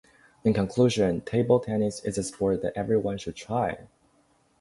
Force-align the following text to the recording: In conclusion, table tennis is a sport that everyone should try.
In 0.43 0.55
conclusion, 0.55 1.21
table 1.21 1.59
tennis 1.59 2.03
is 2.03 2.17
a 2.17 2.23
sport 2.23 2.63
that 2.63 2.73
everyone 2.75 3.19
should 3.19 3.35
try. 3.35 3.81